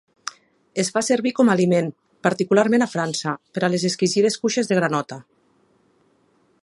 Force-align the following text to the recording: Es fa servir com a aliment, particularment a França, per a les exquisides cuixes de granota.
Es 0.83 0.87
fa 0.95 1.03
servir 1.07 1.33
com 1.39 1.51
a 1.51 1.53
aliment, 1.57 1.91
particularment 2.29 2.85
a 2.85 2.89
França, 2.95 3.35
per 3.59 3.63
a 3.67 3.69
les 3.75 3.87
exquisides 3.91 4.39
cuixes 4.47 4.73
de 4.73 4.81
granota. 4.81 5.21